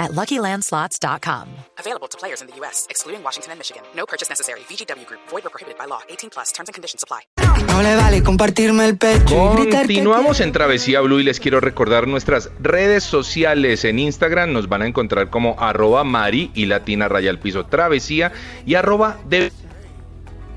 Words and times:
at 0.00 0.12
LuckyLandSlots.com. 0.12 1.46
Available 1.78 2.08
to 2.08 2.18
players 2.18 2.40
in 2.40 2.48
the 2.48 2.56
U.S., 2.60 2.86
excluding 2.90 3.22
Washington 3.22 3.52
and 3.52 3.58
Michigan. 3.60 3.82
No 3.94 4.06
purchase 4.06 4.28
necessary. 4.28 4.60
VGW 4.68 5.06
Group. 5.06 5.20
Void 5.28 5.46
or 5.46 5.50
prohibited 5.50 5.78
by 5.78 5.86
law. 5.86 6.00
18 6.08 6.30
plus. 6.30 6.50
Terms 6.52 6.68
and 6.68 6.74
conditions 6.74 7.04
apply. 7.04 7.20
No 7.68 7.82
le 7.82 7.94
vale 7.94 8.22
compartirme 8.22 8.86
el 8.86 8.96
pecho 8.96 9.52
y 9.54 9.62
gritar 9.62 9.86
que 9.86 9.94
Continuamos 9.94 10.40
en 10.40 10.52
Travesía 10.52 11.00
Blue 11.00 11.20
y 11.20 11.22
les 11.24 11.38
quiero 11.38 11.60
recordar 11.60 12.08
nuestras 12.08 12.50
redes 12.58 13.04
sociales 13.04 13.84
en 13.84 13.98
Instagram. 13.98 14.52
Nos 14.52 14.68
van 14.68 14.82
a 14.82 14.86
encontrar 14.86 15.30
como 15.30 15.56
arroba 15.60 16.02
Mari 16.04 16.50
y 16.54 16.66
Latina 16.66 17.08
Raya 17.08 17.30
al 17.30 17.38
Piso 17.38 17.66
Travesía 17.66 18.32
y 18.64 18.74
arroba 18.74 19.18
de 19.28 19.52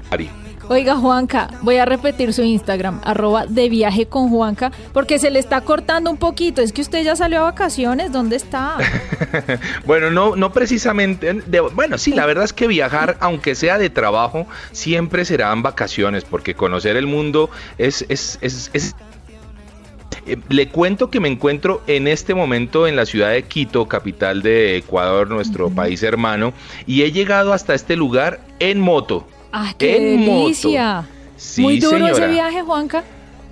Mari. 0.10 0.43
Oiga, 0.74 0.96
Juanca, 0.96 1.50
voy 1.62 1.78
a 1.78 1.86
repetir 1.86 2.34
su 2.34 2.42
Instagram, 2.42 3.00
arroba 3.04 3.46
de 3.46 3.70
viaje 3.70 4.08
con 4.08 4.30
Juanca, 4.30 4.72
porque 4.92 5.20
se 5.20 5.30
le 5.30 5.38
está 5.38 5.62
cortando 5.62 6.10
un 6.10 6.18
poquito. 6.18 6.64
Es 6.64 6.74
que 6.74 6.82
usted 6.82 7.04
ya 7.04 7.16
salió 7.16 7.42
a 7.42 7.44
vacaciones, 7.44 8.12
¿dónde 8.12 8.38
está? 8.38 8.78
Bueno, 9.86 10.10
no, 10.10 10.36
no 10.36 10.52
precisamente. 10.52 11.32
de- 11.46 11.60
bueno, 11.60 12.00
sí, 12.00 12.12
la 12.14 12.26
verdad 12.26 12.46
es 12.46 12.54
que 12.54 12.66
viajar, 12.66 13.18
aunque 13.20 13.54
sea 13.54 13.78
de 13.78 13.92
trabajo, 13.92 14.48
siempre 14.72 15.26
serán 15.26 15.62
vacaciones, 15.62 16.24
porque 16.26 16.56
conocer 16.56 16.96
el 16.98 17.06
mundo 17.06 17.52
es, 17.78 18.04
es, 18.10 18.40
es- 18.42 18.72
es- 18.74 18.96
Eh, 20.26 20.38
Le 20.50 20.70
cuento 20.70 21.10
que 21.12 21.20
me 21.20 21.28
encuentro 21.28 21.82
en 21.86 22.08
este 22.08 22.34
momento 22.34 22.88
en 22.88 22.96
la 22.96 23.06
ciudad 23.06 23.30
de 23.32 23.44
Quito, 23.44 23.88
capital 23.88 24.42
de 24.42 24.78
Ecuador, 24.78 25.30
nuestro 25.30 25.70
país 25.70 26.02
hermano, 26.02 26.54
y 26.88 27.04
he 27.04 27.12
llegado 27.12 27.54
hasta 27.54 27.74
este 27.76 27.96
lugar 27.96 28.40
en 28.60 28.80
moto. 28.80 29.28
¡Ah, 29.54 29.74
qué 29.78 30.14
En 30.14 30.26
moto. 30.26 30.42
delicia! 30.42 31.06
Sí, 31.38 31.62
Muy 31.62 31.80
duro 31.80 32.08
ese 32.08 32.28
viaje, 32.28 32.62
Juanca. 32.64 33.04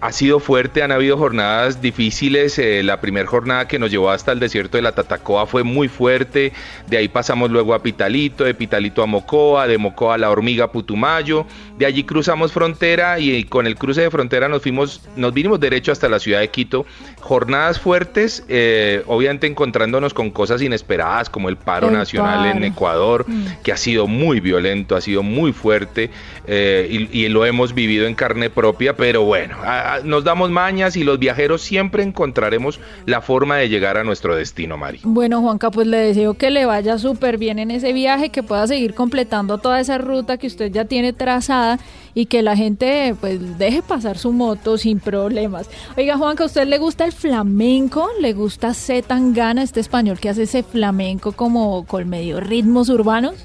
Ha 0.01 0.11
sido 0.11 0.39
fuerte, 0.39 0.81
han 0.81 0.91
habido 0.91 1.15
jornadas 1.15 1.79
difíciles. 1.79 2.57
eh, 2.57 2.81
la 2.81 2.99
primera 2.99 3.27
jornada 3.27 3.67
que 3.67 3.77
nos 3.77 3.91
llevó 3.91 4.09
hasta 4.09 4.31
el 4.31 4.39
desierto 4.39 4.77
de 4.77 4.81
la 4.81 4.93
Tatacoa 4.93 5.45
fue 5.45 5.63
muy 5.63 5.87
fuerte. 5.87 6.53
De 6.87 6.97
ahí 6.97 7.07
pasamos 7.07 7.51
luego 7.51 7.75
a 7.75 7.83
Pitalito, 7.83 8.43
de 8.43 8.55
Pitalito 8.55 9.03
a 9.03 9.05
Mocoa, 9.05 9.67
de 9.67 9.77
Mocoa 9.77 10.15
a 10.15 10.17
la 10.17 10.31
Hormiga 10.31 10.71
Putumayo. 10.71 11.45
De 11.77 11.85
allí 11.85 12.03
cruzamos 12.03 12.51
frontera 12.51 13.19
y 13.19 13.43
con 13.43 13.67
el 13.67 13.75
cruce 13.75 14.01
de 14.01 14.09
frontera 14.09 14.47
nos 14.49 14.63
fuimos, 14.63 15.01
nos 15.15 15.33
vinimos 15.35 15.59
derecho 15.59 15.91
hasta 15.91 16.09
la 16.09 16.19
ciudad 16.19 16.39
de 16.39 16.47
Quito. 16.49 16.85
Jornadas 17.19 17.79
fuertes, 17.79 18.43
eh, 18.49 19.03
obviamente 19.05 19.45
encontrándonos 19.45 20.15
con 20.15 20.31
cosas 20.31 20.63
inesperadas 20.63 21.29
como 21.29 21.47
el 21.49 21.57
paro 21.57 21.87
El 21.89 21.93
nacional 21.93 22.45
en. 22.57 22.63
Ecuador, 22.63 23.25
Mm. 23.27 23.45
que 23.63 23.71
ha 23.71 23.77
sido 23.77 24.07
muy 24.07 24.39
violento, 24.39 24.95
ha 24.95 25.01
sido 25.01 25.21
muy 25.21 25.53
fuerte 25.53 26.09
eh, 26.47 26.87
y, 27.11 27.25
y 27.25 27.29
lo 27.29 27.45
hemos 27.45 27.73
vivido 27.75 28.07
en 28.07 28.15
carne 28.15 28.49
propia, 28.49 28.95
pero 28.97 29.23
bueno, 29.23 29.57
a- 29.63 29.90
nos 30.03 30.23
damos 30.23 30.49
mañas 30.49 30.95
y 30.95 31.03
los 31.03 31.19
viajeros 31.19 31.61
siempre 31.61 32.03
encontraremos 32.03 32.79
la 33.05 33.21
forma 33.21 33.57
de 33.57 33.69
llegar 33.69 33.97
a 33.97 34.03
nuestro 34.03 34.35
destino, 34.35 34.77
Mari. 34.77 35.01
Bueno, 35.03 35.41
Juanca, 35.41 35.71
pues 35.71 35.87
le 35.87 35.97
deseo 35.97 36.33
que 36.35 36.49
le 36.49 36.65
vaya 36.65 36.97
súper 36.97 37.37
bien 37.37 37.59
en 37.59 37.71
ese 37.71 37.93
viaje, 37.93 38.29
que 38.29 38.43
pueda 38.43 38.67
seguir 38.67 38.93
completando 38.93 39.57
toda 39.57 39.79
esa 39.79 39.97
ruta 39.97 40.37
que 40.37 40.47
usted 40.47 40.71
ya 40.71 40.85
tiene 40.85 41.13
trazada 41.13 41.79
y 42.13 42.25
que 42.25 42.41
la 42.41 42.55
gente 42.55 43.15
pues 43.19 43.57
deje 43.57 43.81
pasar 43.81 44.17
su 44.17 44.31
moto 44.31 44.77
sin 44.77 44.99
problemas. 44.99 45.69
Oiga, 45.97 46.17
Juanca, 46.17 46.43
¿a 46.43 46.47
usted 46.47 46.67
le 46.67 46.77
gusta 46.77 47.05
el 47.05 47.11
flamenco? 47.11 48.09
¿Le 48.19 48.33
gusta 48.33 48.73
C. 48.73 49.01
Tangana, 49.01 49.63
este 49.63 49.79
español 49.79 50.19
que 50.19 50.29
hace 50.29 50.43
ese 50.43 50.63
flamenco 50.63 51.31
como 51.31 51.85
con 51.85 52.09
medio 52.09 52.39
ritmos 52.39 52.89
urbanos? 52.89 53.35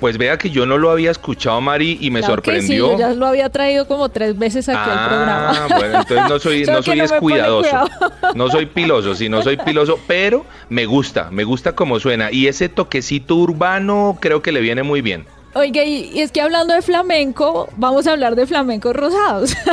Pues 0.00 0.16
vea 0.16 0.38
que 0.38 0.48
yo 0.50 0.64
no 0.64 0.78
lo 0.78 0.90
había 0.90 1.10
escuchado, 1.10 1.60
Mari, 1.60 1.98
y 2.00 2.10
me 2.10 2.20
Claro 2.20 2.40
que 2.42 2.52
sí, 2.62 2.66
sorprendió. 2.78 2.92
yo 2.92 2.98
ya 2.98 3.14
lo 3.14 3.26
había 3.26 3.50
traído 3.50 3.86
como 3.86 4.08
tres 4.08 4.36
veces 4.38 4.66
aquí 4.68 4.78
al 4.90 5.08
programa. 5.08 5.50
Ah, 5.50 5.66
bueno, 5.78 5.98
entonces 6.00 6.28
no 6.28 6.38
soy, 6.38 6.64
no 6.66 6.82
soy 6.82 6.96
no 6.96 7.02
descuidadoso. 7.02 7.68
cuidado. 7.70 7.88
No 8.34 8.50
soy 8.50 8.64
piloso, 8.66 9.14
sí, 9.14 9.28
no 9.28 9.42
soy 9.42 9.58
piloso, 9.58 10.00
pero 10.06 10.46
me 10.70 10.86
gusta, 10.86 11.28
me 11.30 11.44
gusta 11.44 11.74
como 11.74 12.00
suena. 12.00 12.32
Y 12.32 12.46
ese 12.46 12.68
toquecito 12.70 13.36
urbano 13.36 14.16
creo 14.20 14.40
que 14.40 14.52
le 14.52 14.60
viene 14.60 14.82
muy 14.82 15.02
bien. 15.02 15.26
Oiga, 15.52 15.82
y, 15.82 16.20
es 16.20 16.30
que 16.30 16.40
hablando 16.40 16.74
de 16.74 16.82
flamenco, 16.82 17.68
vamos 17.76 18.06
a 18.06 18.12
hablar 18.12 18.36
de 18.36 18.46
flamencos 18.46 18.94
rosados. 18.94 19.56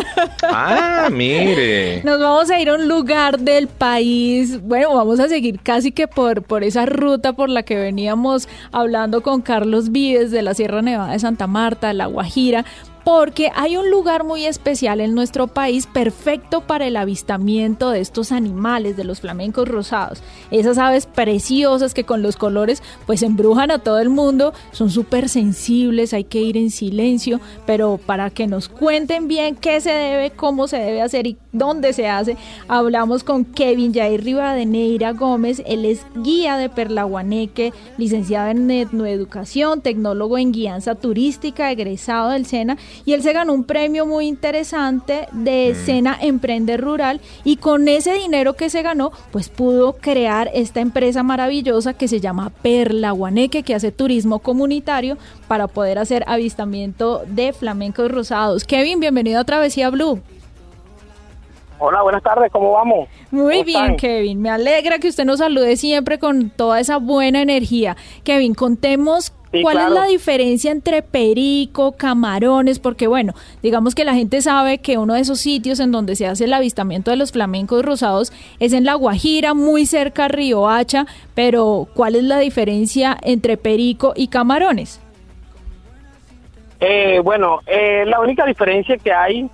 Ah, 0.49 1.09
mire. 1.11 2.01
Nos 2.03 2.19
vamos 2.19 2.49
a 2.49 2.59
ir 2.59 2.69
a 2.69 2.75
un 2.75 2.87
lugar 2.87 3.39
del 3.39 3.67
país. 3.67 4.61
Bueno, 4.61 4.95
vamos 4.95 5.19
a 5.19 5.27
seguir 5.27 5.59
casi 5.61 5.91
que 5.91 6.07
por, 6.07 6.41
por 6.41 6.63
esa 6.63 6.85
ruta 6.85 7.33
por 7.33 7.49
la 7.49 7.63
que 7.63 7.75
veníamos 7.75 8.47
hablando 8.71 9.21
con 9.21 9.41
Carlos 9.41 9.91
Vives 9.91 10.31
de 10.31 10.41
la 10.41 10.53
Sierra 10.53 10.81
Nevada 10.81 11.13
de 11.13 11.19
Santa 11.19 11.47
Marta, 11.47 11.93
La 11.93 12.05
Guajira. 12.05 12.65
Porque 13.07 13.51
hay 13.55 13.77
un 13.77 13.89
lugar 13.89 14.25
muy 14.25 14.45
especial 14.45 14.99
en 14.99 15.15
nuestro 15.15 15.47
país 15.47 15.87
perfecto 15.87 16.59
para 16.59 16.87
el 16.87 16.97
avistamiento 16.97 17.89
de 17.89 18.01
estos 18.01 18.33
animales, 18.33 18.97
de 18.97 19.05
los 19.05 19.21
flamencos 19.21 19.69
rosados. 19.69 20.21
Esas 20.51 20.77
aves 20.77 21.05
preciosas 21.05 21.93
que 21.93 22.03
con 22.03 22.21
los 22.21 22.35
colores 22.35 22.83
pues 23.05 23.23
embrujan 23.23 23.71
a 23.71 23.79
todo 23.79 23.99
el 23.99 24.09
mundo, 24.09 24.53
son 24.73 24.89
súper 24.89 25.29
sensibles, 25.29 26.13
hay 26.13 26.25
que 26.25 26.41
ir 26.41 26.57
en 26.57 26.69
silencio, 26.69 27.39
pero 27.65 27.97
para 27.97 28.29
que 28.29 28.45
nos 28.45 28.67
cuenten 28.67 29.29
bien 29.29 29.55
qué 29.55 29.79
se 29.79 29.93
debe, 29.93 30.31
cómo 30.31 30.67
se 30.67 30.75
debe 30.75 31.01
hacer 31.01 31.27
y 31.27 31.37
dónde 31.53 31.93
se 31.93 32.09
hace, 32.09 32.35
hablamos 32.67 33.23
con 33.23 33.45
Kevin 33.45 33.93
Jair 33.93 34.21
Rivadeneira 34.21 35.13
Gómez, 35.13 35.63
él 35.65 35.85
es 35.85 36.05
guía 36.13 36.57
de 36.57 36.67
Perlaguaneque, 36.67 37.71
licenciado 37.97 38.49
en 38.49 38.69
etnoeducación, 38.69 39.79
tecnólogo 39.79 40.37
en 40.37 40.51
guianza 40.51 40.95
turística, 40.95 41.71
egresado 41.71 42.31
del 42.31 42.45
SENA, 42.45 42.77
y 43.05 43.13
él 43.13 43.21
se 43.21 43.33
ganó 43.33 43.53
un 43.53 43.63
premio 43.63 44.05
muy 44.05 44.27
interesante 44.27 45.27
de 45.31 45.75
SENA 45.75 46.17
Emprende 46.21 46.77
Rural 46.77 47.21
y 47.43 47.57
con 47.57 47.87
ese 47.87 48.13
dinero 48.13 48.53
que 48.53 48.69
se 48.69 48.81
ganó, 48.81 49.11
pues 49.31 49.49
pudo 49.49 49.93
crear 49.93 50.49
esta 50.53 50.79
empresa 50.79 51.23
maravillosa 51.23 51.93
que 51.93 52.07
se 52.07 52.19
llama 52.19 52.51
Perlaguaneque, 52.61 53.63
que 53.63 53.75
hace 53.75 53.91
turismo 53.91 54.39
comunitario 54.39 55.17
para 55.47 55.67
poder 55.67 55.99
hacer 55.99 56.23
avistamiento 56.27 57.23
de 57.27 57.53
flamencos 57.53 58.11
rosados. 58.11 58.63
Kevin, 58.63 58.99
bienvenido 58.99 59.39
a 59.39 59.43
Travesía 59.43 59.89
Blue. 59.89 60.21
Hola, 61.79 62.01
buenas 62.01 62.23
tardes, 62.23 62.51
¿cómo 62.51 62.71
vamos? 62.71 63.07
Muy 63.29 63.57
¿Cómo 63.57 63.65
bien, 63.65 63.81
están? 63.83 63.97
Kevin. 63.97 64.41
Me 64.41 64.49
alegra 64.49 64.97
que 64.97 65.09
usted 65.09 65.25
nos 65.25 65.37
salude 65.37 65.77
siempre 65.77 66.17
con 66.17 66.49
toda 66.49 66.79
esa 66.79 66.97
buena 66.97 67.41
energía. 67.41 67.95
Kevin, 68.23 68.55
contemos 68.55 69.31
Sí, 69.51 69.61
cuál 69.61 69.77
claro. 69.77 69.93
es 69.95 70.01
la 70.01 70.07
diferencia 70.07 70.71
entre 70.71 71.01
perico, 71.01 71.93
camarones, 71.93 72.79
porque 72.79 73.07
bueno, 73.07 73.33
digamos 73.63 73.95
que 73.95 74.03
la 74.03 74.13
gente 74.13 74.41
sabe 74.41 74.79
que 74.79 74.97
uno 74.97 75.13
de 75.13 75.21
esos 75.21 75.39
sitios 75.39 75.79
en 75.79 75.91
donde 75.93 76.15
se 76.17 76.27
hace 76.27 76.43
el 76.43 76.53
avistamiento 76.53 77.11
de 77.11 77.17
los 77.17 77.31
flamencos 77.31 77.83
rosados 77.83 78.33
es 78.59 78.73
en 78.73 78.83
La 78.83 78.95
Guajira, 78.95 79.53
muy 79.53 79.85
cerca 79.85 80.25
a 80.25 80.27
Río 80.27 80.67
Hacha, 80.67 81.05
pero 81.33 81.87
¿cuál 81.93 82.15
es 82.15 82.23
la 82.23 82.39
diferencia 82.39 83.17
entre 83.21 83.55
perico 83.55 84.13
y 84.17 84.27
camarones? 84.27 84.99
Eh, 86.79 87.19
bueno, 87.23 87.59
eh, 87.65 88.03
la 88.05 88.19
única 88.19 88.45
diferencia 88.45 88.97
que 88.97 89.11
hay 89.11 89.49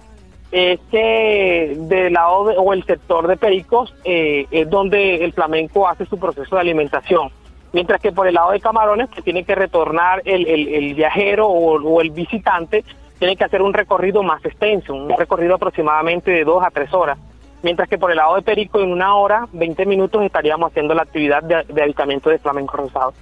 es 0.51 0.79
que 0.91 1.75
del 1.79 2.13
lado 2.13 2.47
de- 2.47 2.55
o 2.57 2.73
el 2.73 2.83
sector 2.85 3.27
de 3.27 3.37
pericos 3.37 3.93
eh, 4.03 4.45
es 4.51 4.69
donde 4.69 5.23
el 5.23 5.33
flamenco 5.33 5.87
hace 5.87 6.05
su 6.05 6.17
proceso 6.19 6.55
de 6.55 6.61
alimentación, 6.61 7.29
mientras 7.73 7.99
que 8.01 8.11
por 8.13 8.27
el 8.27 8.35
lado 8.35 8.51
de 8.51 8.59
camarones 8.61 9.09
que 9.09 9.21
tiene 9.21 9.43
que 9.43 9.53
retornar 9.55 10.21
el, 10.25 10.47
el- 10.47 10.67
el 10.69 10.93
viajero 10.95 11.47
o, 11.47 11.81
o 11.81 12.01
el 12.01 12.11
visitante 12.11 12.83
tiene 13.19 13.35
que 13.35 13.43
hacer 13.43 13.61
un 13.61 13.73
recorrido 13.73 14.23
más 14.23 14.43
extenso, 14.45 14.93
un 14.93 15.09
recorrido 15.17 15.55
aproximadamente 15.55 16.31
de 16.31 16.43
dos 16.45 16.63
a 16.63 16.71
tres 16.71 16.93
horas. 16.93 17.17
Mientras 17.61 17.87
que 17.87 17.97
por 17.97 18.11
el 18.11 18.17
lado 18.17 18.35
de 18.35 18.41
Perico, 18.41 18.81
en 18.81 18.91
una 18.91 19.15
hora, 19.15 19.47
20 19.53 19.85
minutos, 19.85 20.21
estaríamos 20.23 20.71
haciendo 20.71 20.93
la 20.93 21.03
actividad 21.03 21.41
de, 21.43 21.63
de 21.73 21.81
avistamiento 21.83 22.29
de 22.29 22.37
flamenco 22.39 22.75
rosado. 22.77 23.13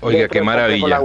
Oiga, 0.00 0.28
qué 0.28 0.40
maravilla. 0.42 1.00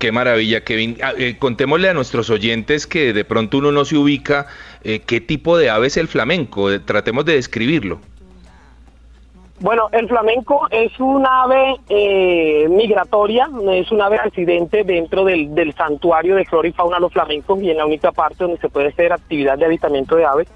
Qué 0.00 0.10
maravilla, 0.10 0.62
Kevin. 0.64 0.96
Ah, 1.00 1.12
eh, 1.16 1.36
contémosle 1.38 1.88
a 1.88 1.94
nuestros 1.94 2.28
oyentes 2.30 2.88
que 2.88 3.12
de 3.12 3.24
pronto 3.24 3.58
uno 3.58 3.70
no 3.70 3.84
se 3.84 3.96
ubica 3.96 4.46
eh, 4.82 4.98
qué 5.06 5.20
tipo 5.20 5.56
de 5.56 5.70
ave 5.70 5.86
es 5.86 5.96
el 5.96 6.08
flamenco. 6.08 6.72
Eh, 6.72 6.80
Tratemos 6.80 7.24
de 7.24 7.34
describirlo. 7.34 8.00
Bueno, 9.62 9.88
el 9.92 10.08
flamenco 10.08 10.66
es 10.70 10.98
un 10.98 11.24
ave 11.24 11.76
eh, 11.88 12.66
migratoria, 12.68 13.48
es 13.70 13.92
un 13.92 14.02
ave 14.02 14.18
residente 14.18 14.82
dentro 14.82 15.24
del, 15.24 15.54
del 15.54 15.72
santuario 15.74 16.34
de 16.34 16.44
flora 16.44 16.68
y 16.68 16.72
fauna 16.72 16.98
los 16.98 17.12
flamencos 17.12 17.62
y 17.62 17.70
en 17.70 17.76
la 17.76 17.86
única 17.86 18.10
parte 18.10 18.42
donde 18.44 18.58
se 18.58 18.68
puede 18.68 18.88
hacer 18.88 19.12
actividad 19.12 19.56
de 19.56 19.66
avistamiento 19.66 20.16
de 20.16 20.24
aves 20.24 20.48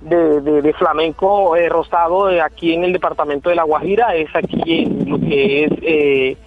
de, 0.00 0.74
flamenco 0.78 1.56
eh, 1.56 1.68
rosado 1.68 2.30
eh, 2.30 2.40
aquí 2.40 2.72
en 2.72 2.84
el 2.84 2.92
departamento 2.92 3.50
de 3.50 3.56
La 3.56 3.64
Guajira, 3.64 4.14
es 4.14 4.34
aquí 4.34 4.84
en 4.84 5.10
lo 5.10 5.18
que 5.18 5.64
es 5.64 6.38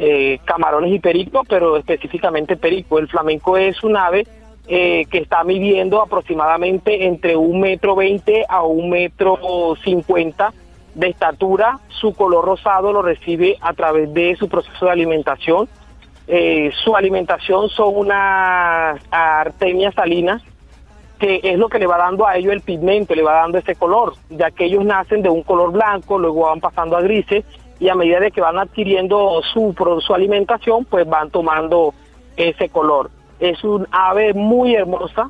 eh, 0.00 0.38
camarones 0.44 0.92
y 0.92 1.00
perico, 1.00 1.42
pero 1.48 1.76
específicamente 1.76 2.56
perico. 2.56 2.98
El 2.98 3.08
flamenco 3.08 3.56
es 3.56 3.82
un 3.82 3.96
ave 3.96 4.26
eh, 4.68 5.06
que 5.10 5.18
está 5.18 5.42
midiendo 5.44 6.00
aproximadamente 6.00 7.06
entre 7.06 7.36
un 7.36 7.60
metro 7.60 7.96
veinte 7.96 8.44
a 8.48 8.62
un 8.62 8.90
metro 8.90 9.74
cincuenta 9.82 10.52
de 10.98 11.08
estatura. 11.08 11.78
Su 11.88 12.12
color 12.12 12.44
rosado 12.44 12.92
lo 12.92 13.02
recibe 13.02 13.56
a 13.60 13.72
través 13.72 14.12
de 14.12 14.36
su 14.36 14.48
proceso 14.48 14.86
de 14.86 14.90
alimentación. 14.90 15.68
Eh, 16.26 16.70
su 16.84 16.94
alimentación 16.94 17.70
son 17.70 17.96
unas 17.96 19.00
artemias 19.10 19.94
salinas 19.94 20.42
que 21.18 21.40
es 21.42 21.58
lo 21.58 21.68
que 21.68 21.80
le 21.80 21.86
va 21.86 21.98
dando 21.98 22.26
a 22.26 22.36
ellos 22.36 22.52
el 22.52 22.60
pigmento, 22.60 23.14
le 23.14 23.22
va 23.22 23.32
dando 23.32 23.58
ese 23.58 23.74
color, 23.74 24.14
ya 24.30 24.52
que 24.52 24.66
ellos 24.66 24.84
nacen 24.84 25.20
de 25.20 25.28
un 25.28 25.42
color 25.42 25.72
blanco, 25.72 26.16
luego 26.16 26.42
van 26.42 26.60
pasando 26.60 26.96
a 26.96 27.00
grises 27.00 27.44
y 27.80 27.88
a 27.88 27.96
medida 27.96 28.20
de 28.20 28.30
que 28.30 28.40
van 28.40 28.56
adquiriendo 28.56 29.40
su, 29.52 29.74
su 30.00 30.14
alimentación, 30.14 30.84
pues 30.84 31.08
van 31.08 31.30
tomando 31.30 31.92
ese 32.36 32.68
color. 32.68 33.10
Es 33.40 33.64
un 33.64 33.88
ave 33.90 34.32
muy 34.32 34.76
hermosa, 34.76 35.28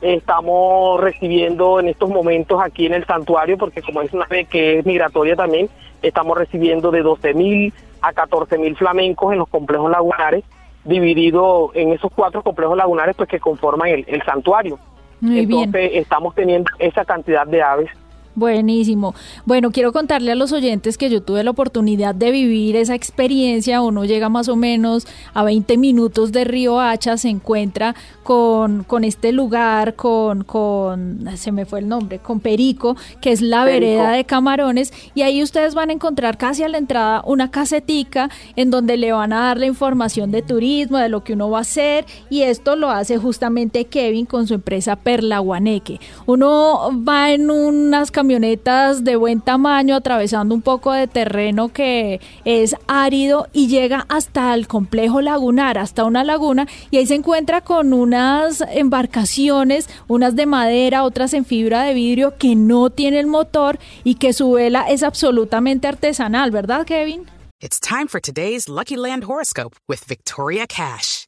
estamos 0.00 1.00
recibiendo 1.00 1.80
en 1.80 1.88
estos 1.88 2.08
momentos 2.08 2.60
aquí 2.62 2.86
en 2.86 2.94
el 2.94 3.04
santuario, 3.06 3.58
porque 3.58 3.82
como 3.82 4.02
es 4.02 4.12
una 4.12 4.24
ave 4.24 4.44
que 4.44 4.78
es 4.78 4.86
migratoria 4.86 5.36
también, 5.36 5.68
estamos 6.02 6.36
recibiendo 6.38 6.90
de 6.90 7.02
12 7.02 7.34
mil 7.34 7.72
a 8.00 8.12
14 8.12 8.58
mil 8.58 8.76
flamencos 8.76 9.32
en 9.32 9.38
los 9.40 9.48
complejos 9.48 9.90
lagunares, 9.90 10.44
dividido 10.84 11.70
en 11.74 11.92
esos 11.92 12.12
cuatro 12.14 12.42
complejos 12.42 12.76
lagunares 12.76 13.16
pues 13.16 13.28
que 13.28 13.40
conforman 13.40 13.88
el, 13.88 14.04
el 14.06 14.22
santuario. 14.22 14.78
Muy 15.20 15.40
Entonces 15.40 15.90
bien. 15.90 16.02
estamos 16.02 16.34
teniendo 16.34 16.70
esa 16.78 17.04
cantidad 17.04 17.46
de 17.46 17.62
aves. 17.62 17.90
Buenísimo. 18.38 19.16
Bueno, 19.46 19.72
quiero 19.72 19.92
contarle 19.92 20.30
a 20.30 20.36
los 20.36 20.52
oyentes 20.52 20.96
que 20.96 21.10
yo 21.10 21.22
tuve 21.22 21.42
la 21.42 21.50
oportunidad 21.50 22.14
de 22.14 22.30
vivir 22.30 22.76
esa 22.76 22.94
experiencia. 22.94 23.82
Uno 23.82 24.04
llega 24.04 24.28
más 24.28 24.48
o 24.48 24.54
menos 24.54 25.08
a 25.34 25.42
20 25.42 25.76
minutos 25.76 26.30
de 26.30 26.44
Río 26.44 26.78
Hacha, 26.80 27.16
se 27.16 27.30
encuentra 27.30 27.96
con, 28.22 28.84
con 28.84 29.02
este 29.02 29.32
lugar, 29.32 29.96
con, 29.96 30.44
con, 30.44 31.28
se 31.36 31.50
me 31.50 31.66
fue 31.66 31.80
el 31.80 31.88
nombre, 31.88 32.20
con 32.20 32.38
Perico, 32.38 32.96
que 33.20 33.32
es 33.32 33.40
la 33.40 33.64
Perico. 33.64 33.80
vereda 33.80 34.12
de 34.12 34.24
Camarones. 34.24 34.92
Y 35.16 35.22
ahí 35.22 35.42
ustedes 35.42 35.74
van 35.74 35.90
a 35.90 35.94
encontrar 35.94 36.38
casi 36.38 36.62
a 36.62 36.68
la 36.68 36.78
entrada 36.78 37.22
una 37.26 37.50
casetica 37.50 38.30
en 38.54 38.70
donde 38.70 38.96
le 38.96 39.10
van 39.10 39.32
a 39.32 39.46
dar 39.46 39.58
la 39.58 39.66
información 39.66 40.30
de 40.30 40.42
turismo, 40.42 40.98
de 40.98 41.08
lo 41.08 41.24
que 41.24 41.32
uno 41.32 41.50
va 41.50 41.58
a 41.58 41.62
hacer. 41.62 42.06
Y 42.30 42.42
esto 42.42 42.76
lo 42.76 42.88
hace 42.90 43.18
justamente 43.18 43.86
Kevin 43.86 44.26
con 44.26 44.46
su 44.46 44.54
empresa 44.54 44.94
Perla 44.94 45.40
Guaneque. 45.40 45.98
Uno 46.26 46.90
va 47.04 47.32
en 47.32 47.50
unas 47.50 48.12
camionetas 48.28 49.04
de 49.04 49.16
buen 49.16 49.40
tamaño, 49.40 49.94
atravesando 49.94 50.54
un 50.54 50.60
poco 50.60 50.92
de 50.92 51.06
terreno 51.06 51.70
que 51.70 52.20
es 52.44 52.76
árido 52.86 53.46
y 53.54 53.68
llega 53.68 54.04
hasta 54.10 54.52
el 54.52 54.68
complejo 54.68 55.22
lagunar, 55.22 55.78
hasta 55.78 56.04
una 56.04 56.24
laguna, 56.24 56.68
y 56.90 56.98
ahí 56.98 57.06
se 57.06 57.14
encuentra 57.14 57.62
con 57.62 57.94
unas 57.94 58.62
embarcaciones, 58.70 59.88
unas 60.08 60.36
de 60.36 60.44
madera, 60.44 61.04
otras 61.04 61.32
en 61.32 61.46
fibra 61.46 61.84
de 61.84 61.94
vidrio, 61.94 62.34
que 62.36 62.54
no 62.54 62.90
tienen 62.90 63.30
motor 63.30 63.78
y 64.04 64.16
que 64.16 64.34
su 64.34 64.52
vela 64.52 64.90
es 64.90 65.02
absolutamente 65.02 65.88
artesanal, 65.88 66.50
¿verdad, 66.50 66.84
Kevin? 66.84 67.24
It's 67.60 67.80
time 67.80 68.08
for 68.08 68.20
today's 68.20 68.68
Lucky 68.68 68.98
Land 68.98 69.24
horoscope 69.24 69.74
with 69.88 70.06
Victoria 70.06 70.66
Cash. 70.66 71.27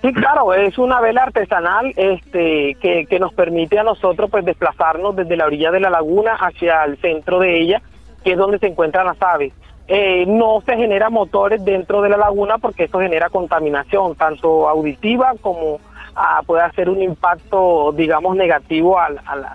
Sí, 0.00 0.12
claro, 0.12 0.54
es 0.54 0.78
una 0.78 1.00
vela 1.00 1.24
artesanal 1.24 1.92
este, 1.96 2.76
que, 2.80 3.06
que 3.06 3.18
nos 3.18 3.32
permite 3.34 3.78
a 3.80 3.82
nosotros 3.82 4.30
pues 4.30 4.44
desplazarnos 4.44 5.16
desde 5.16 5.36
la 5.36 5.46
orilla 5.46 5.72
de 5.72 5.80
la 5.80 5.90
laguna 5.90 6.34
hacia 6.34 6.84
el 6.84 6.98
centro 6.98 7.40
de 7.40 7.60
ella, 7.60 7.82
que 8.22 8.32
es 8.32 8.38
donde 8.38 8.58
se 8.60 8.68
encuentran 8.68 9.06
las 9.06 9.20
aves. 9.20 9.52
Eh, 9.88 10.24
no 10.28 10.60
se 10.64 10.76
genera 10.76 11.10
motores 11.10 11.64
dentro 11.64 12.00
de 12.02 12.10
la 12.10 12.16
laguna 12.16 12.58
porque 12.58 12.84
eso 12.84 13.00
genera 13.00 13.28
contaminación, 13.28 14.14
tanto 14.14 14.68
auditiva 14.68 15.32
como 15.40 15.80
ah, 16.14 16.42
puede 16.46 16.62
hacer 16.62 16.88
un 16.90 17.02
impacto, 17.02 17.90
digamos, 17.92 18.36
negativo 18.36 19.00
al, 19.00 19.18
al, 19.26 19.46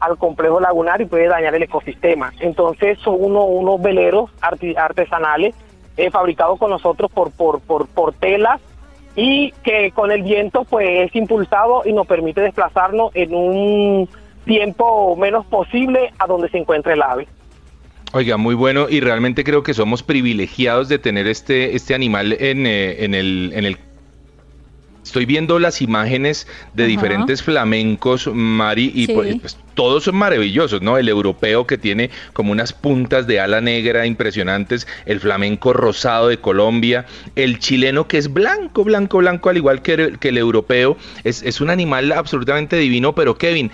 al 0.00 0.16
complejo 0.18 0.58
lagunar 0.58 1.00
y 1.00 1.04
puede 1.06 1.28
dañar 1.28 1.54
el 1.54 1.62
ecosistema. 1.62 2.32
Entonces 2.40 2.98
son 3.00 3.16
uno- 3.20 3.44
unos 3.44 3.80
veleros 3.80 4.30
artesanales 4.40 5.54
eh, 5.96 6.10
fabricados 6.10 6.58
con 6.58 6.70
nosotros 6.70 7.08
por, 7.12 7.30
por, 7.30 7.60
por 7.60 8.14
telas 8.14 8.60
y 9.16 9.52
que 9.62 9.90
con 9.92 10.10
el 10.10 10.22
viento 10.22 10.64
pues 10.64 11.08
es 11.08 11.16
impulsado 11.16 11.82
y 11.84 11.92
nos 11.92 12.06
permite 12.06 12.40
desplazarnos 12.40 13.10
en 13.14 13.34
un 13.34 14.08
tiempo 14.44 15.16
menos 15.16 15.46
posible 15.46 16.12
a 16.18 16.26
donde 16.26 16.48
se 16.48 16.58
encuentre 16.58 16.94
el 16.94 17.02
ave. 17.02 17.28
Oiga, 18.14 18.36
muy 18.36 18.54
bueno 18.54 18.88
y 18.90 19.00
realmente 19.00 19.44
creo 19.44 19.62
que 19.62 19.72
somos 19.72 20.02
privilegiados 20.02 20.88
de 20.88 20.98
tener 20.98 21.26
este, 21.26 21.74
este 21.76 21.94
animal 21.94 22.32
en, 22.38 22.66
eh, 22.66 23.04
en 23.04 23.14
el... 23.14 23.52
En 23.54 23.64
el 23.64 23.78
Estoy 25.04 25.26
viendo 25.26 25.58
las 25.58 25.82
imágenes 25.82 26.46
de 26.74 26.84
Ajá. 26.84 26.88
diferentes 26.90 27.42
flamencos, 27.42 28.28
Mari, 28.32 28.92
y 28.94 29.06
Sí. 29.06 29.12
pues, 29.14 29.36
pues, 29.40 29.58
todos 29.74 30.04
son 30.04 30.14
maravillosos, 30.16 30.80
¿no? 30.80 30.96
El 30.96 31.08
europeo 31.08 31.66
que 31.66 31.76
tiene 31.76 32.10
como 32.32 32.52
unas 32.52 32.72
puntas 32.72 33.26
de 33.26 33.40
ala 33.40 33.60
negra 33.60 34.06
impresionantes, 34.06 34.86
el 35.04 35.18
flamenco 35.18 35.72
rosado 35.72 36.28
de 36.28 36.38
Colombia, 36.38 37.06
el 37.34 37.58
chileno 37.58 38.06
que 38.06 38.18
es 38.18 38.32
blanco, 38.32 38.84
blanco, 38.84 39.18
blanco, 39.18 39.50
al 39.50 39.56
igual 39.56 39.82
que 39.82 39.94
el, 39.94 40.18
que 40.18 40.28
el 40.28 40.38
europeo, 40.38 40.96
es, 41.24 41.42
es 41.42 41.60
un 41.60 41.70
animal 41.70 42.12
absolutamente 42.12 42.76
divino, 42.76 43.14
pero 43.14 43.36
Kevin, 43.36 43.70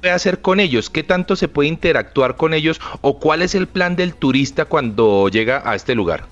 puede 0.00 0.14
hacer 0.14 0.40
con 0.40 0.60
ellos? 0.60 0.88
¿Qué 0.88 1.02
tanto 1.02 1.36
se 1.36 1.46
puede 1.48 1.68
interactuar 1.68 2.36
con 2.36 2.54
ellos? 2.54 2.80
¿O 3.02 3.18
cuál 3.18 3.42
es 3.42 3.54
el 3.54 3.66
plan 3.66 3.96
del 3.96 4.14
turista 4.14 4.64
cuando 4.64 5.28
llega 5.28 5.62
a 5.64 5.74
este 5.74 5.94
lugar? 5.94 6.24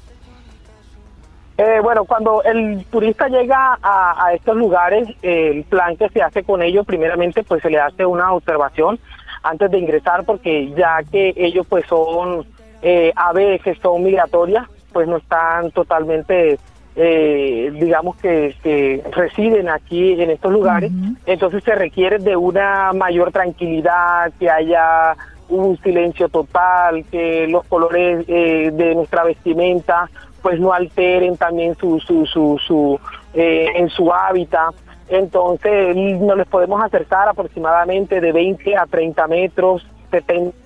Eh, 1.58 1.80
bueno, 1.82 2.04
cuando 2.04 2.40
el 2.44 2.84
turista 2.84 3.26
llega 3.26 3.76
a, 3.82 4.26
a 4.26 4.32
estos 4.32 4.56
lugares, 4.56 5.08
eh, 5.22 5.50
el 5.56 5.64
plan 5.64 5.96
que 5.96 6.08
se 6.08 6.22
hace 6.22 6.44
con 6.44 6.62
ellos, 6.62 6.86
primeramente, 6.86 7.42
pues 7.42 7.62
se 7.62 7.68
le 7.68 7.80
hace 7.80 8.06
una 8.06 8.32
observación 8.32 9.00
antes 9.42 9.68
de 9.68 9.78
ingresar, 9.78 10.24
porque 10.24 10.70
ya 10.76 11.02
que 11.10 11.34
ellos 11.36 11.66
pues 11.68 11.84
son 11.86 12.46
eh, 12.80 13.12
aves 13.16 13.60
que 13.62 13.74
son 13.74 14.04
migratorias, 14.04 14.68
pues 14.92 15.08
no 15.08 15.16
están 15.16 15.72
totalmente, 15.72 16.60
eh, 16.94 17.70
digamos 17.74 18.16
que, 18.18 18.54
que 18.62 19.02
residen 19.10 19.68
aquí 19.68 20.12
en 20.20 20.30
estos 20.30 20.52
lugares, 20.52 20.92
entonces 21.26 21.64
se 21.64 21.74
requiere 21.74 22.18
de 22.18 22.36
una 22.36 22.92
mayor 22.92 23.32
tranquilidad, 23.32 24.32
que 24.38 24.48
haya 24.48 25.16
un 25.48 25.76
silencio 25.78 26.28
total, 26.28 27.04
que 27.10 27.48
los 27.48 27.64
colores 27.64 28.24
eh, 28.28 28.70
de 28.72 28.94
nuestra 28.94 29.24
vestimenta 29.24 30.08
pues 30.42 30.58
no 30.60 30.72
alteren 30.72 31.36
también 31.36 31.76
su 31.78 31.98
su 32.00 32.26
su, 32.26 32.58
su 32.66 32.98
eh, 33.34 33.66
en 33.74 33.88
su 33.90 34.12
hábitat 34.12 34.74
entonces 35.08 35.96
nos 36.20 36.36
les 36.36 36.46
podemos 36.46 36.82
acercar 36.82 37.28
aproximadamente 37.28 38.20
de 38.20 38.32
20 38.32 38.76
a 38.76 38.86
30 38.86 39.26
metros 39.28 39.86
70 40.10 40.56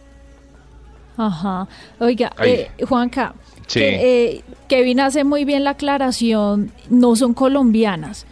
Ajá. 1.16 1.68
Oiga, 2.00 2.32
eh, 2.42 2.70
Juanca, 2.88 3.34
Sí. 3.66 3.80
que, 3.80 4.34
eh, 4.36 4.42
Kevin 4.68 5.00
hace 5.00 5.24
muy 5.24 5.44
bien 5.44 5.62
la 5.62 5.70
aclaración, 5.70 6.72
no 6.88 7.16
son 7.16 7.34
colombianas. 7.34 8.26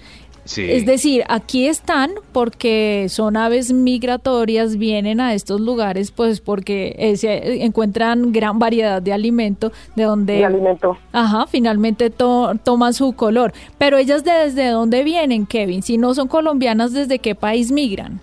Sí. 0.45 0.71
Es 0.71 0.85
decir, 0.87 1.23
aquí 1.29 1.69
están 1.69 2.11
porque 2.33 3.07
son 3.09 3.37
aves 3.37 3.73
migratorias, 3.73 4.77
vienen 4.77 5.21
a 5.21 5.35
estos 5.35 5.61
lugares 5.61 6.11
pues 6.11 6.41
porque 6.41 6.95
eh, 6.99 7.17
se 7.17 7.65
encuentran 7.65 8.33
gran 8.33 8.59
variedad 8.59 9.01
de 9.03 9.13
alimento 9.13 9.71
de 9.97 10.05
donde 10.05 10.33
de 10.39 10.45
alimento 10.47 10.97
Ajá, 11.13 11.47
finalmente 11.47 12.11
to- 12.11 12.53
toman 12.65 12.95
su 12.95 13.13
color. 13.13 13.53
Pero 13.79 13.97
ellas 13.99 14.25
desde 14.25 14.69
dónde 14.71 15.05
vienen, 15.05 15.47
Kevin? 15.47 15.83
Si 15.83 15.99
no 15.99 16.15
son 16.15 16.27
colombianas, 16.27 16.93
¿desde 16.93 17.19
qué 17.19 17.35
país 17.35 17.71
migran? 17.71 18.21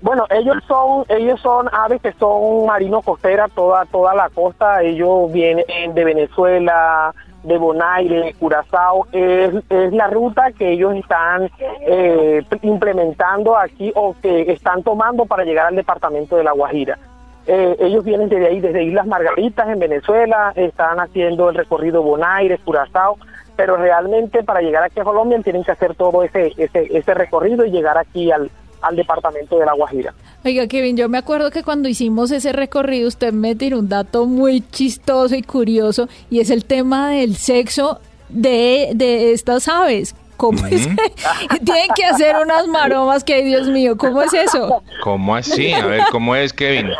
Bueno, 0.00 0.26
ellos 0.30 0.56
son 0.68 1.04
ellos 1.08 1.40
son 1.40 1.68
aves 1.72 2.00
que 2.00 2.12
son 2.20 2.66
marino 2.66 3.02
costera 3.02 3.48
toda 3.48 3.84
toda 3.86 4.14
la 4.14 4.30
costa. 4.30 4.80
Ellos 4.82 5.32
vienen 5.32 5.64
de 5.92 6.04
Venezuela, 6.04 7.12
de 7.48 7.58
Bonaire, 7.58 8.34
Curazao. 8.38 9.06
Es, 9.12 9.54
es 9.68 9.92
la 9.92 10.06
ruta 10.08 10.52
que 10.52 10.72
ellos 10.72 10.94
están 10.94 11.50
eh, 11.80 12.44
implementando 12.62 13.56
aquí 13.56 13.92
o 13.94 14.14
que 14.20 14.52
están 14.52 14.82
tomando 14.82 15.26
para 15.26 15.44
llegar 15.44 15.66
al 15.66 15.76
departamento 15.76 16.36
de 16.36 16.44
La 16.44 16.52
Guajira. 16.52 16.98
Eh, 17.46 17.76
ellos 17.80 18.04
vienen 18.04 18.28
desde 18.28 18.46
ahí, 18.46 18.60
desde 18.60 18.84
Islas 18.84 19.06
Margaritas 19.06 19.68
en 19.68 19.78
Venezuela, 19.78 20.52
están 20.54 21.00
haciendo 21.00 21.48
el 21.48 21.54
recorrido 21.54 22.02
Bonaire, 22.02 22.58
Curazao, 22.58 23.16
pero 23.56 23.76
realmente 23.76 24.44
para 24.44 24.60
llegar 24.60 24.84
aquí 24.84 25.00
a 25.00 25.04
Colombia 25.04 25.40
tienen 25.42 25.64
que 25.64 25.72
hacer 25.72 25.94
todo 25.94 26.22
ese 26.22 26.52
ese, 26.58 26.86
ese 26.96 27.14
recorrido 27.14 27.64
y 27.64 27.70
llegar 27.70 27.96
aquí 27.96 28.30
al 28.30 28.50
al 28.82 28.96
departamento 28.96 29.58
de 29.58 29.66
La 29.66 29.74
Guajira. 29.74 30.14
Oiga, 30.44 30.66
Kevin, 30.66 30.96
yo 30.96 31.08
me 31.08 31.18
acuerdo 31.18 31.50
que 31.50 31.62
cuando 31.62 31.88
hicimos 31.88 32.30
ese 32.30 32.52
recorrido 32.52 33.08
usted 33.08 33.32
me 33.32 33.54
tiró 33.54 33.78
un 33.78 33.88
dato 33.88 34.26
muy 34.26 34.60
chistoso 34.70 35.34
y 35.34 35.42
curioso 35.42 36.08
y 36.30 36.40
es 36.40 36.50
el 36.50 36.64
tema 36.64 37.10
del 37.10 37.36
sexo 37.36 38.00
de, 38.28 38.90
de 38.94 39.32
estas 39.32 39.68
aves. 39.68 40.14
¿Cómo 40.36 40.64
es? 40.66 40.88
Tienen 41.64 41.90
que 41.96 42.04
hacer 42.04 42.36
unas 42.36 42.68
maromas 42.68 43.24
que, 43.24 43.42
Dios 43.42 43.66
mío, 43.66 43.96
¿cómo 43.98 44.22
es 44.22 44.32
eso? 44.32 44.82
¿Cómo 45.02 45.34
así? 45.34 45.72
A 45.72 45.84
ver, 45.84 46.02
¿cómo 46.12 46.36
es, 46.36 46.52
Kevin? 46.52 46.90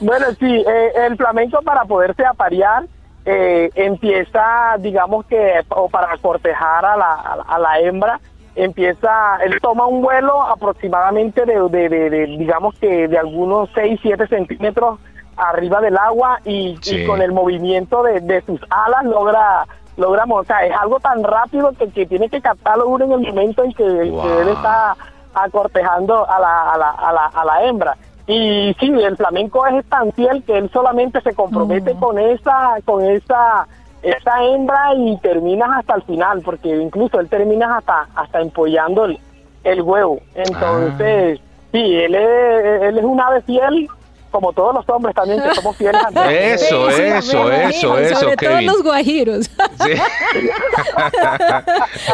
bueno, 0.00 0.26
sí, 0.40 0.46
eh, 0.46 0.92
el 1.06 1.16
flamenco 1.18 1.60
para 1.62 1.84
poderse 1.84 2.24
aparear 2.24 2.84
eh, 3.24 3.70
empieza, 3.74 4.76
digamos 4.78 5.26
que, 5.26 5.60
o 5.68 5.88
para 5.88 6.16
cortejar 6.16 6.84
a 6.84 6.96
la, 6.96 7.44
a 7.46 7.58
la 7.58 7.80
hembra, 7.80 8.20
empieza, 8.54 9.36
él 9.44 9.58
toma 9.60 9.86
un 9.86 10.02
vuelo 10.02 10.42
aproximadamente 10.42 11.44
de, 11.46 11.58
de, 11.68 11.88
de, 11.88 12.10
de, 12.10 12.26
digamos 12.26 12.74
que 12.78 13.08
de 13.08 13.18
algunos 13.18 13.68
6, 13.74 13.98
7 14.02 14.26
centímetros 14.28 14.98
arriba 15.36 15.80
del 15.80 15.96
agua 15.96 16.38
y, 16.44 16.76
Sí. 16.82 16.96
y 17.02 17.06
con 17.06 17.22
el 17.22 17.32
movimiento 17.32 18.02
de, 18.02 18.20
de 18.20 18.42
sus 18.42 18.60
alas 18.70 19.04
logra 19.04 19.64
logra 19.96 20.24
montar. 20.24 20.64
Es 20.64 20.72
algo 20.74 21.00
tan 21.00 21.22
rápido 21.22 21.72
que, 21.78 21.88
que 21.90 22.06
tiene 22.06 22.28
que 22.30 22.40
captarlo 22.40 22.88
uno 22.88 23.04
en 23.04 23.12
el 23.12 23.20
momento 23.34 23.62
en 23.62 23.72
que, 23.74 23.84
en 23.84 24.04
que 24.04 24.10
Wow. 24.10 24.38
él 24.40 24.48
está 24.48 24.96
acortejando 25.34 26.28
a 26.28 26.38
la, 26.38 26.72
a, 26.72 26.78
la, 26.78 26.90
a, 26.90 27.12
la, 27.12 27.26
a 27.26 27.44
la 27.44 27.62
hembra. 27.64 27.96
Y 28.26 28.74
sí, 28.78 28.86
el 28.86 29.16
flamenco 29.16 29.66
es 29.66 29.84
tan 29.86 30.12
fiel 30.12 30.42
que 30.44 30.56
él 30.56 30.70
solamente 30.72 31.20
se 31.20 31.34
compromete 31.34 31.94
Mm. 31.94 31.98
con 32.00 32.18
esa, 32.18 32.76
con 32.84 33.04
esa, 33.04 33.66
esa 34.02 34.42
hembra 34.44 34.94
y 34.96 35.16
terminas 35.18 35.70
hasta 35.78 35.94
el 35.94 36.02
final, 36.02 36.42
porque 36.42 36.68
incluso 36.68 37.20
él 37.20 37.28
termina 37.28 37.78
hasta, 37.78 38.08
hasta 38.14 38.40
empollando 38.40 39.04
el, 39.04 39.18
el 39.64 39.82
huevo. 39.82 40.20
Entonces, 40.34 41.40
sí, 41.70 41.94
él 41.94 42.14
es, 42.14 42.82
él 42.82 42.98
es 42.98 43.04
un 43.04 43.20
ave 43.20 43.40
fiel, 43.42 43.88
como 44.32 44.52
todos 44.52 44.74
los 44.74 44.88
hombres 44.88 45.14
también 45.14 45.40
que 45.42 45.54
somos 45.54 45.76
fieles 45.76 46.00
a 46.14 46.32
Eso, 46.32 46.90
Sí, 46.90 46.96
sí, 46.96 47.02
eso, 47.02 47.18
eso, 47.22 47.46
imagino, 47.48 47.98
eso, 47.98 48.16
Sobre 48.20 48.36
Kevin. 48.36 48.66
los 48.66 48.82
guajiros. 48.82 49.46
Sí. 49.46 49.92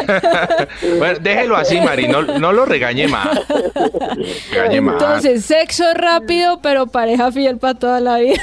bueno, 0.97 1.19
déjelo 1.21 1.55
así, 1.55 1.79
Mari, 1.81 2.07
no, 2.07 2.21
no 2.21 2.51
lo 2.51 2.65
regañe 2.65 3.07
más. 3.07 3.27
Regañe 4.51 4.81
más. 4.81 4.93
Entonces, 5.01 5.45
sexo 5.45 5.83
rápido, 5.93 6.59
pero 6.61 6.87
pareja 6.87 7.31
fiel 7.31 7.57
para 7.57 7.73
toda 7.75 7.99
la 7.99 8.17
vida. 8.17 8.41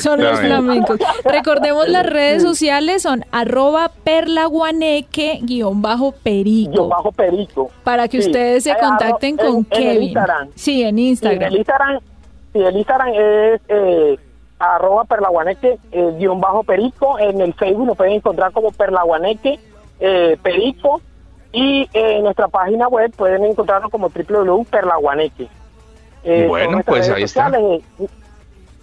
son 0.00 0.22
los 0.22 0.38
flamencos. 0.40 0.98
Recordemos 1.24 1.88
las 1.88 2.06
redes 2.06 2.42
sociales 2.42 3.02
son 3.02 3.24
arroba 3.32 3.90
perlaguaneque 4.04 5.38
guion 5.42 5.82
bajo 5.82 6.12
perico. 6.12 6.88
bajo 6.88 7.12
perico. 7.12 7.70
Para 7.84 8.08
que 8.08 8.20
Sí. 8.22 8.26
ustedes 8.28 8.64
se 8.64 8.74
contacten 8.76 9.36
arro- 9.36 9.46
con 9.46 9.66
en- 9.70 9.82
en 9.82 9.82
el 9.82 9.92
Kevin. 9.94 10.02
Instagram. 10.08 10.48
Sí, 10.54 10.82
en 10.82 10.96
Sí, 10.96 11.08
Instagram. 11.08 11.42
el 11.52 11.56
Instagram, 11.58 12.00
sí, 12.52 12.60
el 12.60 12.76
Instagram 12.76 13.08
es 13.14 13.60
eh, 13.68 14.18
arroba 14.58 15.04
perlaguaneque 15.04 15.78
eh, 15.90 16.14
guion 16.18 16.40
bajo 16.40 16.62
perico. 16.62 17.18
En 17.18 17.40
el 17.40 17.54
Facebook 17.54 17.86
lo 17.86 17.94
pueden 17.94 18.14
encontrar 18.14 18.52
como 18.52 18.70
perlaguaneque 18.72 19.58
eh, 20.00 20.36
perico. 20.42 21.00
Y 21.54 21.82
eh, 21.92 22.16
en 22.16 22.24
nuestra 22.24 22.48
página 22.48 22.88
web 22.88 23.12
pueden 23.14 23.44
encontrarlo 23.44 23.90
como 23.90 24.08
www.perlaguaneque. 24.08 25.48
Eh, 26.24 26.46
Bueno, 26.48 26.80
pues 26.86 27.10
ahí 27.10 27.24
está. 27.24 27.46
sociales. 27.50 27.82
Eh, 27.98 28.06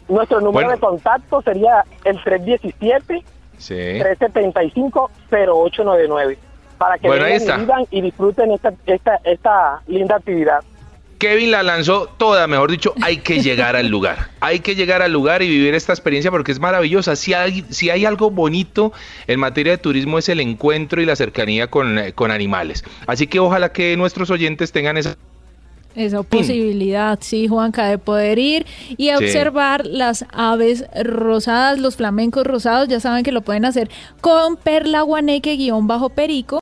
Nuestro 0.07 0.39
número 0.41 0.67
Bueno. 0.67 0.71
de 0.71 0.79
contacto 0.79 1.41
sería 1.43 1.83
el 2.03 2.21
317 2.23 3.23
Sí. 3.59 3.75
375-0899 5.29 6.37
para 6.77 6.97
que 6.97 7.07
Bueno, 7.07 7.25
vengan 7.25 7.59
vivan 7.59 7.85
y 7.91 8.01
disfruten 8.01 8.51
esta, 8.51 8.73
esta, 8.85 9.19
esta 9.23 9.81
linda 9.87 10.15
actividad. 10.15 10.61
Kevin 11.19 11.51
la 11.51 11.63
lanzó 11.63 12.07
toda, 12.17 12.47
mejor 12.47 12.71
dicho, 12.71 12.93
hay 13.01 13.17
que 13.17 13.43
llegar 13.43 13.75
al 13.75 13.89
lugar. 13.89 14.29
Hay 14.39 14.61
que 14.61 14.73
llegar 14.73 15.01
al 15.01 15.11
lugar 15.11 15.43
y 15.43 15.49
vivir 15.49 15.75
esta 15.75 15.91
experiencia 15.91 16.31
porque 16.31 16.53
es 16.53 16.59
maravillosa. 16.61 17.17
Si 17.17 17.33
hay, 17.33 17.65
si 17.69 17.89
hay 17.89 18.05
algo 18.05 18.31
bonito 18.31 18.93
en 19.27 19.37
materia 19.37 19.73
de 19.73 19.77
turismo 19.77 20.17
es 20.17 20.29
el 20.29 20.39
encuentro 20.39 21.01
y 21.01 21.05
la 21.05 21.17
cercanía 21.17 21.67
con, 21.67 21.99
eh, 21.99 22.13
con 22.13 22.31
animales. 22.31 22.85
Así 23.05 23.27
que 23.27 23.39
ojalá 23.39 23.73
que 23.73 23.97
nuestros 23.97 24.29
oyentes 24.29 24.71
tengan 24.71 24.95
esa... 24.95 25.17
Esa 25.95 26.23
posibilidad, 26.23 27.19
sí, 27.21 27.49
Juanca, 27.49 27.87
de 27.87 27.97
poder 27.97 28.39
ir 28.39 28.65
y 28.95 29.11
observar 29.11 29.85
las 29.85 30.23
aves 30.31 30.85
rosadas, 31.03 31.79
los 31.79 31.97
flamencos 31.97 32.45
rosados. 32.45 32.87
Ya 32.87 33.01
saben 33.01 33.23
que 33.23 33.33
lo 33.33 33.41
pueden 33.41 33.65
hacer 33.65 33.89
con 34.21 34.55
perlaguaneque 34.55 35.57
guion 35.57 35.87
bajo 35.87 36.09
perico. 36.09 36.61